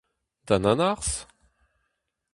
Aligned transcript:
Da 0.47 0.57
nanarzh? 0.63 1.15